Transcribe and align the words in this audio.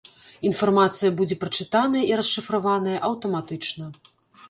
Інфармацыя 0.49 1.11
будзе 1.19 1.37
прачытаная 1.45 2.03
і 2.09 2.19
расшыфраваная 2.23 2.99
аўтаматычна. 3.13 3.97